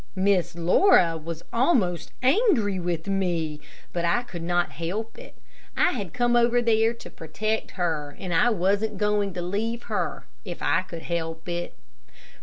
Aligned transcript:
Miss 0.15 0.55
Laura 0.55 1.15
was 1.15 1.43
almost 1.53 2.11
angry 2.23 2.79
with 2.79 3.05
me, 3.05 3.61
but 3.93 4.03
I 4.03 4.23
could 4.23 4.41
not 4.41 4.71
help 4.71 5.15
it. 5.19 5.37
I 5.77 5.91
had 5.91 6.11
come 6.11 6.35
over 6.35 6.59
there 6.59 6.91
to 6.95 7.09
protect 7.11 7.69
her, 7.77 8.15
and 8.17 8.33
I 8.33 8.49
wasn't 8.49 8.97
going 8.97 9.31
to 9.35 9.43
leave 9.43 9.83
her, 9.83 10.25
if 10.43 10.63
I 10.63 10.81
could 10.81 11.03
help 11.03 11.47
it. 11.47 11.75